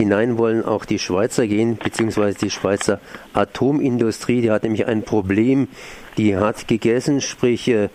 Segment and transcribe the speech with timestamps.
[0.00, 3.00] hinein wollen auch die Schweizer gehen, beziehungsweise die Schweizer
[3.34, 4.40] Atomindustrie.
[4.40, 5.68] Die hat nämlich ein Problem.
[6.16, 7.88] Die hat gegessen, sprich äh,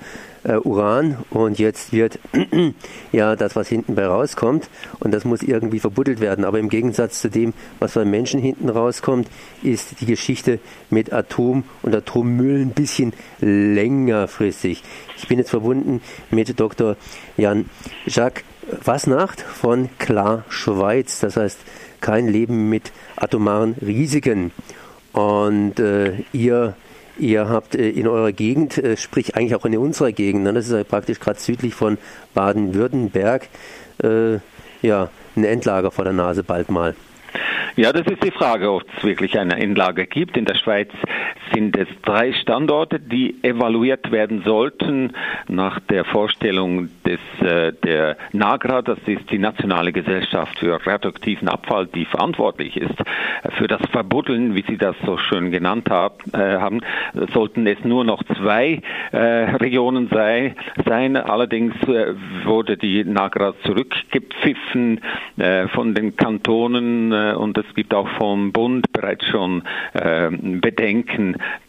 [0.44, 2.20] äh, Uran und jetzt wird
[3.12, 6.46] ja das, was hinten bei rauskommt und das muss irgendwie verbuddelt werden.
[6.46, 9.28] Aber im Gegensatz zu dem, was bei Menschen hinten rauskommt,
[9.64, 10.60] ist die Geschichte
[10.92, 14.84] mit Atom und Atommüll ein bisschen längerfristig.
[15.18, 16.96] Ich bin jetzt verbunden mit Dr.
[17.36, 17.70] Jan
[18.06, 18.44] Jacques
[18.84, 21.60] Wasnacht von Klar Schweiz, das heißt
[22.06, 24.52] kein Leben mit atomaren Risiken.
[25.12, 26.76] Und äh, ihr
[27.18, 30.66] Ihr habt äh, in eurer Gegend, äh, sprich eigentlich auch in unserer Gegend, ne, das
[30.68, 31.98] ist ja praktisch gerade südlich von
[32.34, 33.48] Baden-Württemberg,
[34.04, 34.40] äh,
[34.82, 36.94] ja, ein Endlager vor der Nase bald mal.
[37.78, 40.38] Ja, das ist die Frage, ob es wirklich eine Endlage gibt.
[40.38, 40.90] In der Schweiz
[41.54, 45.14] sind es drei Standorte, die evaluiert werden sollten
[45.48, 51.88] nach der Vorstellung des, äh, der NAGRA, das ist die Nationale Gesellschaft für radioaktiven Abfall,
[51.88, 52.96] die verantwortlich ist
[53.58, 56.82] für das Verbuddeln, wie Sie das so schön genannt äh, haben,
[57.34, 60.56] sollten es nur noch zwei äh, Regionen sei,
[60.86, 61.16] sein.
[61.16, 61.76] Allerdings
[62.46, 65.02] wurde die NAGRA zurückgepfiffen
[65.74, 70.30] von den Kantonen und es gibt auch vom Bund bereits schon äh,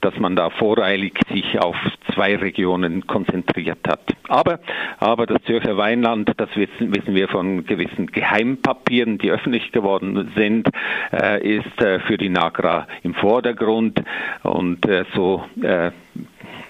[0.00, 1.76] Dass man da voreilig sich auf
[2.14, 4.00] zwei Regionen konzentriert hat.
[4.28, 4.58] Aber,
[4.98, 10.68] aber das Zürcher Weinland, das wissen, wissen wir von gewissen Geheimpapieren, die öffentlich geworden sind,
[11.12, 14.02] äh, ist äh, für die NAGRA im Vordergrund
[14.42, 15.90] und äh, so äh,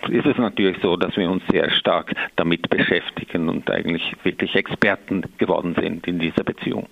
[0.08, 5.22] ist es natürlich so, dass wir uns sehr stark damit beschäftigen und eigentlich wirklich Experten
[5.38, 6.86] geworden sind in dieser Beziehung.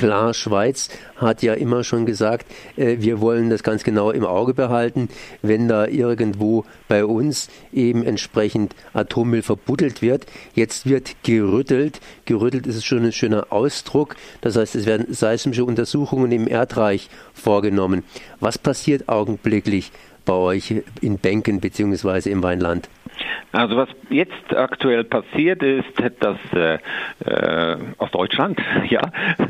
[0.00, 2.46] Klar, Schweiz hat ja immer schon gesagt,
[2.78, 5.10] äh, wir wollen das ganz genau im Auge behalten,
[5.42, 10.24] wenn da irgendwo bei uns eben entsprechend Atommüll verbuddelt wird.
[10.54, 12.00] Jetzt wird gerüttelt.
[12.24, 14.16] Gerüttelt ist schon ein schöner Ausdruck.
[14.40, 18.02] Das heißt, es werden seismische Untersuchungen im Erdreich vorgenommen.
[18.40, 19.92] Was passiert augenblicklich
[20.24, 22.30] bei euch in Bänken bzw.
[22.30, 22.88] im Weinland?
[23.52, 26.78] Also was jetzt aktuell passiert ist, dass äh,
[27.24, 29.02] äh, aus Deutschland ja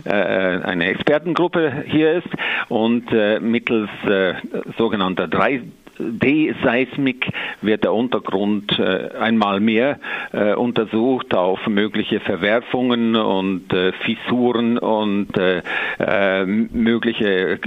[0.05, 2.28] äh, eine Expertengruppe hier ist
[2.69, 4.34] und äh, mittels äh,
[4.78, 5.62] sogenannter drei
[6.00, 7.31] D-Seismik
[7.62, 9.99] wird der Untergrund äh, einmal mehr
[10.33, 15.31] äh, untersucht auf mögliche Verwerfungen und äh, Fissuren und
[16.72, 17.59] mögliche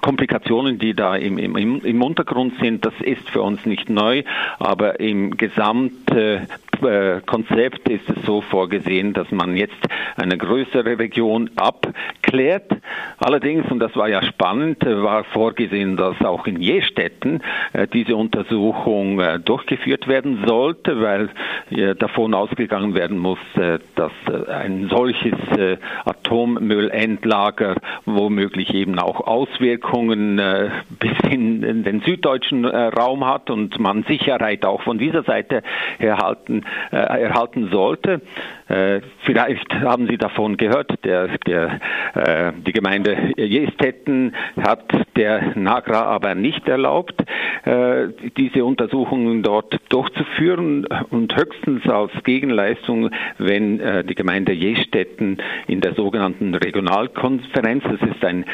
[0.00, 2.86] Komplikationen, die da im, im, im Untergrund sind.
[2.86, 4.22] Das ist für uns nicht neu,
[4.58, 9.76] aber im Gesamtkonzept ist es so vorgesehen, dass man jetzt
[10.16, 11.50] eine größere Region
[12.34, 12.70] abklärt.
[13.18, 19.20] Allerdings, und das war ja spannend, war vorgesehen, dass auch in Jestetten äh, diese Untersuchung
[19.20, 21.28] äh, durchgeführt werden sollte, weil
[21.98, 24.12] davon ausgegangen werden muss, äh, dass
[24.48, 25.34] ein solches
[26.04, 30.36] Atommüllendlager womöglich eben auch Auswirkungen
[30.98, 35.62] bis in den süddeutschen Raum hat und man Sicherheit auch von dieser Seite
[35.98, 38.20] erhalten, erhalten sollte.
[38.66, 44.84] Vielleicht haben Sie davon gehört, der, der, die Gemeinde Jestetten hat
[45.16, 47.14] der NAGRA aber nicht erlaubt,
[47.64, 55.80] äh, diese Untersuchungen dort durchzuführen und höchstens als Gegenleistung, wenn äh, die Gemeinde Jestetten in
[55.80, 58.44] der sogenannten Regionalkonferenz, das ist ein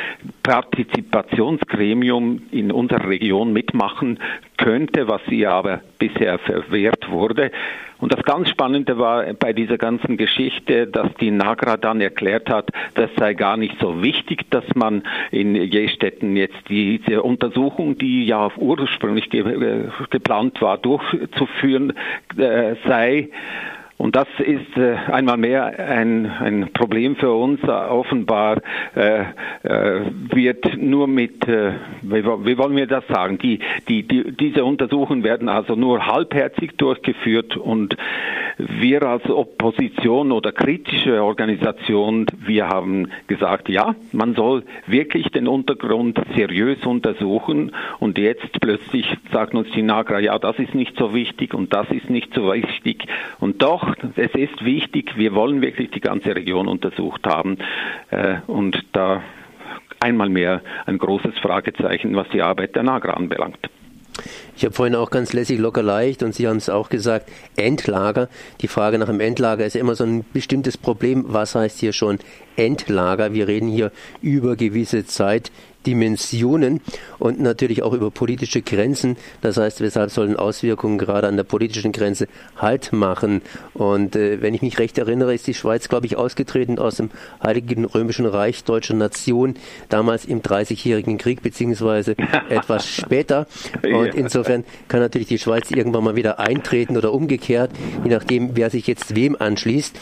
[0.50, 4.18] Partizipationsgremium in unserer Region mitmachen
[4.56, 7.52] könnte, was ihr aber bisher verwehrt wurde.
[7.98, 12.70] Und das ganz Spannende war bei dieser ganzen Geschichte, dass die Nagra dann erklärt hat,
[12.94, 18.50] das sei gar nicht so wichtig, dass man in Jestetten jetzt diese Untersuchung, die ja
[18.56, 21.92] ursprünglich ge geplant war, durchzuführen
[22.36, 23.28] äh, sei.
[24.00, 27.62] Und das ist äh, einmal mehr ein, ein Problem für uns.
[27.62, 28.62] Offenbar
[28.96, 29.24] äh,
[29.62, 30.00] äh,
[30.32, 33.58] wird nur mit, äh, wie, wie, wollen wir das sagen, die,
[33.90, 37.94] die, die, diese Untersuchungen werden also nur halbherzig durchgeführt und
[38.68, 46.20] wir als Opposition oder kritische Organisation, wir haben gesagt, ja, man soll wirklich den Untergrund
[46.36, 47.72] seriös untersuchen.
[47.98, 51.90] Und jetzt plötzlich sagt uns die Nagra, ja, das ist nicht so wichtig und das
[51.90, 53.06] ist nicht so wichtig.
[53.38, 57.58] Und doch es ist wichtig, wir wollen wirklich die ganze Region untersucht haben.
[58.10, 59.22] Äh, und da
[60.00, 63.70] einmal mehr ein großes Fragezeichen, was die Arbeit der NAGRA anbelangt.
[64.60, 68.28] Ich habe vorhin auch ganz lässig locker leicht und Sie haben es auch gesagt, Endlager.
[68.60, 71.24] Die Frage nach dem Endlager ist immer so ein bestimmtes Problem.
[71.28, 72.18] Was heißt hier schon
[72.56, 73.32] Endlager?
[73.32, 73.90] Wir reden hier
[74.20, 75.50] über gewisse Zeit,
[75.86, 76.80] Dimensionen
[77.18, 79.16] und natürlich auch über politische Grenzen.
[79.40, 83.42] Das heißt, weshalb sollen Auswirkungen gerade an der politischen Grenze Halt machen?
[83.74, 87.10] Und äh, wenn ich mich recht erinnere, ist die Schweiz, glaube ich, ausgetreten aus dem
[87.42, 89.54] Heiligen Römischen Reich deutscher Nation,
[89.88, 92.16] damals im Dreißigjährigen Krieg, beziehungsweise
[92.48, 93.46] etwas später.
[93.82, 97.70] Und insofern kann natürlich die Schweiz irgendwann mal wieder eintreten oder umgekehrt,
[98.04, 99.98] je nachdem, wer sich jetzt wem anschließt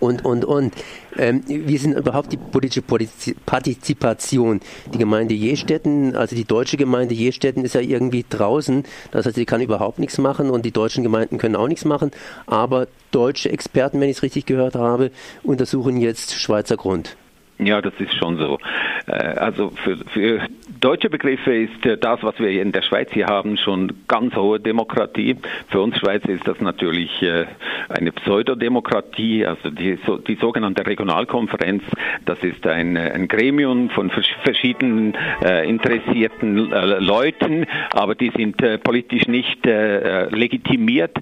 [0.00, 0.74] und, und, und.
[1.16, 4.60] Ähm, wie sind überhaupt die politische Partizipation?
[4.92, 8.84] Die Gemeinde Jestetten, also die deutsche Gemeinde Jestetten ist ja irgendwie draußen.
[9.10, 12.10] Das heißt, sie kann überhaupt nichts machen und die deutschen Gemeinden können auch nichts machen.
[12.46, 15.10] Aber deutsche Experten, wenn ich es richtig gehört habe,
[15.42, 17.16] untersuchen jetzt Schweizer Grund.
[17.58, 18.58] Ja, das ist schon so.
[19.06, 20.40] Äh, also für, für
[20.80, 24.60] deutsche Begriffe ist äh, das, was wir in der Schweiz hier haben, schon ganz hohe
[24.60, 25.36] Demokratie.
[25.68, 27.46] Für uns Schweizer ist das natürlich äh,
[27.88, 31.82] eine Pseudodemokratie, also die, die sogenannte Regionalkonferenz.
[32.26, 34.10] Das ist ein, ein Gremium von
[34.44, 35.16] verschiedenen
[35.64, 36.70] interessierten
[37.00, 41.16] Leuten, aber die sind politisch nicht legitimiert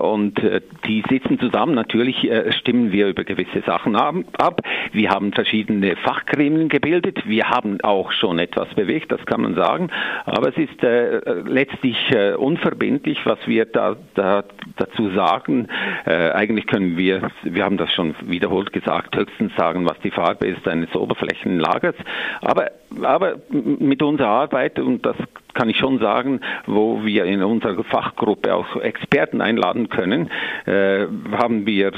[0.00, 0.40] und
[0.86, 1.74] die sitzen zusammen.
[1.74, 2.28] Natürlich
[2.58, 4.62] stimmen wir über gewisse Sachen ab.
[4.92, 7.22] Wir haben haben verschiedene Fachgremien gebildet.
[7.26, 9.88] Wir haben auch schon etwas bewegt, das kann man sagen.
[10.24, 14.42] Aber es ist äh, letztlich äh, unverbindlich, was wir da, da
[14.76, 15.68] dazu sagen.
[16.04, 20.46] Äh, eigentlich können wir, wir haben das schon wiederholt gesagt, höchstens sagen, was die Farbe
[20.46, 21.94] ist eines Oberflächenlagers.
[22.40, 22.72] Aber,
[23.02, 25.16] aber mit unserer Arbeit, und das
[25.54, 30.30] kann ich schon sagen, wo wir in unserer Fachgruppe auch Experten einladen können,
[30.66, 31.92] äh, haben wir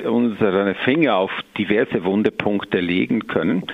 [0.00, 3.64] äh, unsere Finger auf diverse Wundepunkte legen können.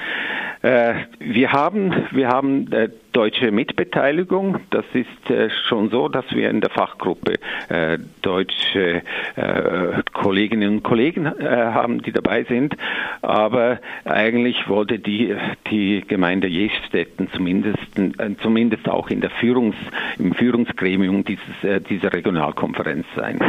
[0.67, 4.59] Äh, wir haben, wir haben äh, deutsche Mitbeteiligung.
[4.71, 7.35] Das ist äh, schon so, dass wir in der Fachgruppe
[8.23, 9.03] deutsche
[10.13, 12.77] Kolleginnen und Kollegen haben, die dabei sind.
[13.23, 15.35] Aber eigentlich wollte die,
[15.71, 17.79] die Gemeinde Jestetten zumindest,
[18.43, 19.77] zumindest auch in der Führungs,
[20.19, 23.41] im Führungsgremium dieses, dieser Regionalkonferenz sein.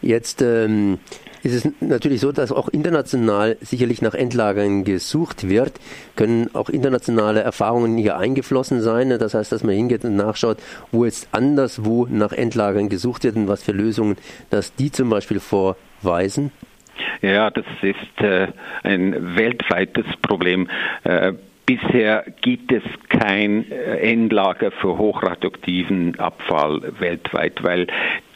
[0.00, 0.98] Jetzt ähm,
[1.44, 5.72] ist es natürlich so, dass auch international sicherlich nach Endlagern gesucht wird.
[6.16, 9.10] Können auch internationale Erfahrungen hier eingeflossen sein.
[9.10, 10.58] Das heißt, dass man hingeht und nachschaut,
[10.90, 14.16] wo jetzt anderswo nach Endlagern gesucht wird und was für Lösungen,
[14.50, 16.50] dass die zum Beispiel vorweisen.
[17.20, 18.48] Ja, das ist äh,
[18.82, 20.68] ein weltweites Problem.
[21.02, 21.34] Äh,
[21.66, 27.86] Bisher gibt es kein äh, Endlager für hochradioaktiven Abfall weltweit, weil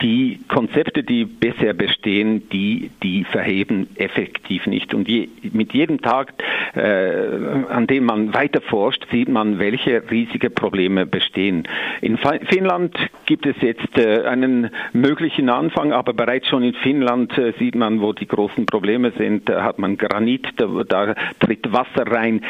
[0.01, 4.95] die Konzepte, die bisher bestehen, die, die verheben effektiv nicht.
[4.95, 6.33] Und je, mit jedem Tag,
[6.75, 11.67] an dem man weiter forscht, sieht man, welche riesige Probleme bestehen.
[12.00, 17.53] In Finnland gibt es jetzt äh, einen möglichen Anfang, aber bereits schon in Finnland äh,
[17.59, 19.49] sieht man, wo die großen Probleme sind.
[19.49, 22.43] Da hat man Granit, da, da tritt Wasser rein.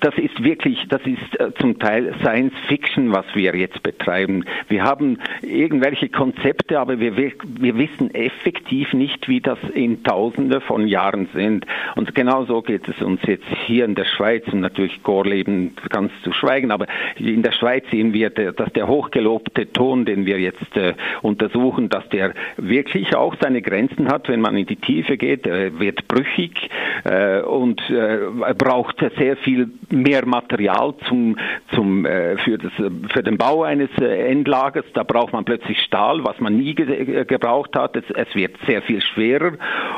[0.00, 4.44] Das ist wirklich, das ist äh, zum Teil Science Fiction, was wir jetzt betreiben.
[4.68, 10.86] Wir haben irgendwelche Konzepte, aber wir, wir wissen effektiv nicht, wie das in Tausende von
[10.88, 11.66] Jahren sind.
[11.94, 16.32] Und genauso geht es uns jetzt hier in der Schweiz und natürlich Gorleben ganz zu
[16.32, 16.86] schweigen, aber
[17.18, 22.08] in der Schweiz sehen wir, dass der hochgelobte Ton, den wir jetzt äh, untersuchen, dass
[22.08, 26.70] der wirklich auch seine Grenzen hat, wenn man in die Tiefe geht, er wird brüchig
[27.04, 31.36] äh, und äh, braucht sehr viel mehr Material zum,
[31.74, 34.84] zum, äh, für, das, für den Bau eines äh, Endlagers.
[34.94, 37.96] Da braucht man plötzlich Stahl, was man nie ge gebraucht hat.
[37.96, 39.52] Es, es, wird sehr viel schwerer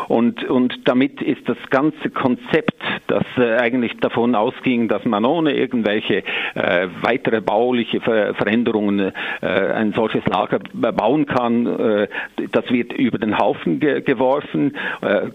[0.09, 5.53] und, und damit ist das ganze Konzept, das äh, eigentlich davon ausging, dass man ohne
[5.55, 6.23] irgendwelche
[6.55, 9.13] äh, weitere bauliche Ver Veränderungen
[9.43, 12.09] äh, ein solches Lager bauen kann, äh,
[12.53, 14.77] das wird über den Haufen ge geworfen,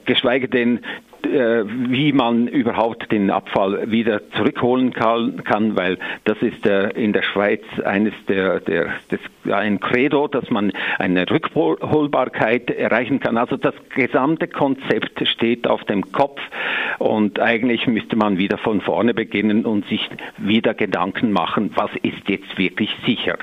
[0.06, 0.80] geschweige denn
[1.26, 7.14] äh, wie man überhaupt den Abfall wieder zurückholen kann, kann weil das ist äh, in
[7.14, 9.20] der Schweiz eines der, der das,
[9.52, 13.38] ein Credo, dass man eine Rückholbarkeit erreichen kann.
[13.38, 16.42] Also das gesamte Konzept steht auf dem Kopf
[17.00, 22.28] und eigentlich müsste man wieder von vorne beginnen und sich wieder Gedanken machen, was ist
[22.28, 23.38] jetzt wirklich sicher.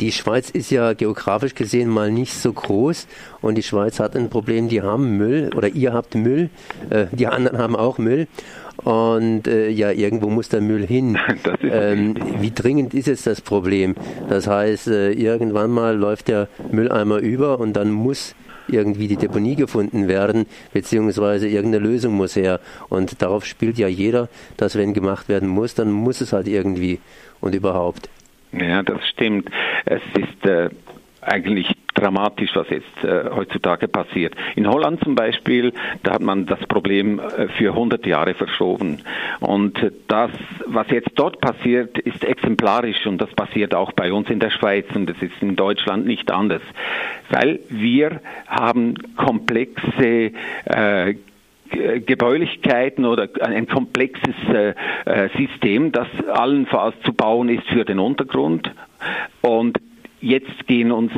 [0.00, 3.06] Die Schweiz ist ja geografisch gesehen mal nicht so groß
[3.42, 6.48] und die Schweiz hat ein Problem, die haben Müll oder ihr habt Müll,
[6.88, 8.26] äh, die anderen haben auch Müll
[8.82, 11.18] und äh, ja, irgendwo muss der Müll hin.
[11.62, 13.94] Ähm, wie dringend ist jetzt das Problem?
[14.28, 18.34] Das heißt, äh, irgendwann mal läuft der Mülleimer über und dann muss
[18.66, 22.60] irgendwie die Deponie gefunden werden, beziehungsweise irgendeine Lösung muss her.
[22.88, 26.98] Und darauf spielt ja jeder, dass wenn gemacht werden muss, dann muss es halt irgendwie
[27.40, 28.08] und überhaupt.
[28.52, 29.48] Ja, das stimmt.
[29.84, 30.70] Es ist äh,
[31.20, 34.34] eigentlich dramatisch, was jetzt äh, heutzutage passiert.
[34.56, 39.02] In Holland zum Beispiel, da hat man das Problem äh, für 100 Jahre verschoben.
[39.40, 39.78] Und
[40.08, 40.30] das,
[40.66, 44.86] was jetzt dort passiert, ist exemplarisch und das passiert auch bei uns in der Schweiz
[44.94, 46.62] und es ist in Deutschland nicht anders,
[47.28, 50.32] weil wir haben komplexe
[50.64, 51.14] äh,
[51.70, 54.74] Gebäulichkeiten oder ein komplexes äh,
[55.04, 58.70] äh, System, das allenfalls zu bauen ist für den Untergrund.
[59.40, 59.78] Und
[60.20, 61.12] jetzt gehen uns,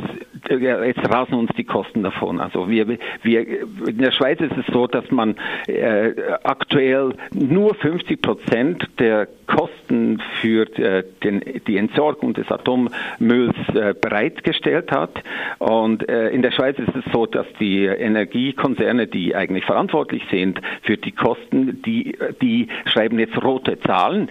[0.49, 2.39] jetzt rasen uns die Kosten davon.
[2.39, 2.87] Also wir,
[3.21, 5.35] wir, in der Schweiz ist es so, dass man
[5.67, 6.11] äh,
[6.43, 14.91] aktuell nur 50 Prozent der Kosten für äh, den, die Entsorgung des Atommülls äh, bereitgestellt
[14.91, 15.11] hat.
[15.59, 20.61] Und äh, in der Schweiz ist es so, dass die Energiekonzerne, die eigentlich verantwortlich sind
[20.83, 24.29] für die Kosten, die, die schreiben jetzt rote Zahlen.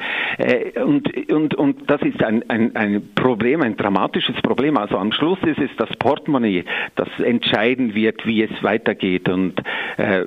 [0.84, 4.76] Und, und, und das ist ein, ein, ein Problem, ein dramatisches Problem Problem.
[4.76, 6.64] Also am Schluss ist es das Portemonnaie,
[6.94, 9.28] das entscheiden wird, wie es weitergeht.
[9.28, 9.62] Und
[9.96, 10.24] äh,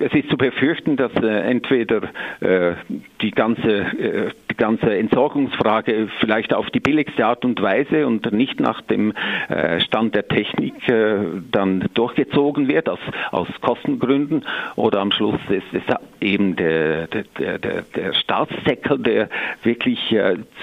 [0.00, 2.04] es ist zu befürchten, dass äh, entweder
[2.40, 2.72] äh,
[3.20, 8.60] die ganze äh, die ganze Entsorgungsfrage vielleicht auf die billigste Art und Weise und nicht
[8.60, 9.12] nach dem
[9.48, 11.16] äh, Stand der Technik äh,
[11.50, 12.98] dann durchgezogen wird aus,
[13.30, 14.44] aus Kostengründen
[14.76, 15.82] oder am Schluss ist es
[16.20, 19.28] eben der, der, der, der Staatssäckel, der
[19.62, 20.14] wirklich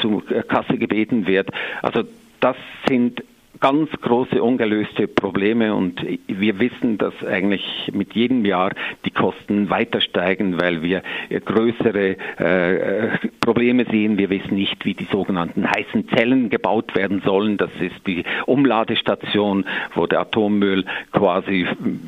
[0.01, 1.49] zur Kasse gebeten wird.
[1.81, 2.03] Also
[2.39, 2.55] das
[2.87, 3.23] sind
[3.59, 7.63] ganz große ungelöste Probleme und wir wissen, dass eigentlich
[7.93, 8.71] mit jedem Jahr
[9.05, 14.17] die Kosten weiter steigen, weil wir größere äh, Probleme sehen.
[14.17, 17.57] Wir wissen nicht, wie die sogenannten heißen Zellen gebaut werden sollen.
[17.57, 21.67] Das ist die Umladestation, wo der Atommüll quasi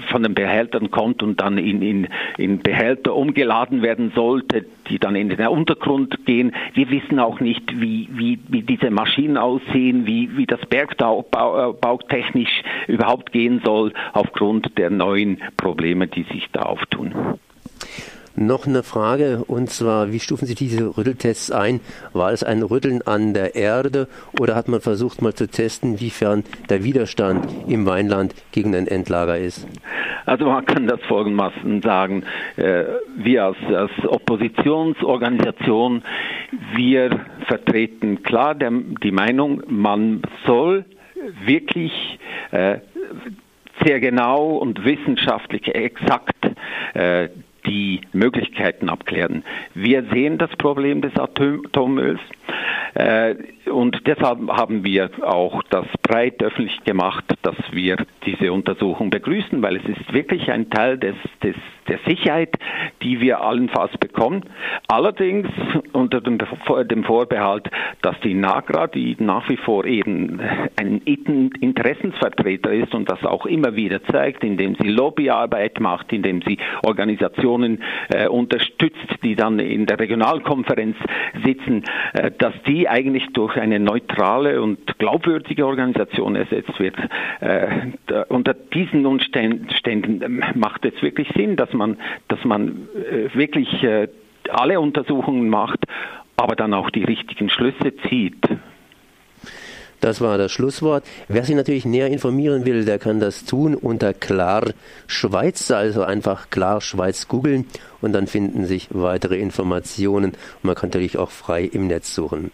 [0.09, 5.15] von den Behältern kommt und dann in, in, in Behälter umgeladen werden sollte, die dann
[5.15, 6.53] in den Untergrund gehen.
[6.73, 11.40] Wir wissen auch nicht, wie, wie, wie diese Maschinen aussehen, wie, wie das Bergbau bau,
[11.79, 17.37] bautechnisch überhaupt gehen soll, aufgrund der neuen Probleme, die sich da auftun.
[18.35, 21.81] Noch eine Frage, und zwar, wie stufen Sie diese Rütteltests ein?
[22.13, 24.07] War es ein Rütteln an der Erde
[24.39, 29.37] oder hat man versucht mal zu testen, wiefern der Widerstand im Weinland gegen ein Endlager
[29.37, 29.67] ist?
[30.25, 32.23] Also man kann das folgendermaßen sagen,
[32.55, 32.85] äh,
[33.17, 36.03] wir als, als Oppositionsorganisation,
[36.73, 40.85] wir vertreten klar die Meinung, man soll
[41.45, 42.19] wirklich
[42.51, 42.79] äh,
[43.83, 46.35] sehr genau und wissenschaftlich exakt
[46.93, 47.29] äh,
[47.65, 49.43] die Möglichkeiten abklären.
[49.73, 52.19] Wir sehen das Problem des Atommülls
[53.71, 59.77] und deshalb haben wir auch das breit öffentlich gemacht, dass wir diese Untersuchung begrüßen, weil
[59.77, 61.55] es ist wirklich ein Teil des, des,
[61.87, 62.53] der Sicherheit,
[63.01, 64.43] die wir allenfalls bekommen.
[64.87, 65.47] Allerdings
[65.93, 67.69] unter dem, dem Vorbehalt,
[68.01, 70.39] dass die NAGRA, die nach wie vor eben
[70.79, 76.57] ein Interessensvertreter ist und das auch immer wieder zeigt, indem sie Lobbyarbeit macht, indem sie
[76.83, 80.97] Organisationen äh, unterstützt, die dann in der Regionalkonferenz
[81.43, 86.95] sitzen, äh, dass die eigentlich durch eine neutrale und glaubwürdige Organisation ersetzt wird.
[87.39, 87.67] Äh,
[88.29, 94.07] unter diesen Umständen ähm, macht es wirklich Sinn, dass man, dass man äh, wirklich äh,
[94.49, 95.79] alle Untersuchungen macht,
[96.37, 98.37] aber dann auch die richtigen Schlüsse zieht.
[100.01, 101.03] Das war das Schlusswort.
[101.27, 104.73] Wer sich natürlich näher informieren will, der kann das tun unter Klar
[105.05, 107.67] Schweiz, also einfach Klar Schweiz googeln
[108.01, 110.33] und dann finden sich weitere Informationen.
[110.63, 112.51] Man kann natürlich auch frei im Netz suchen.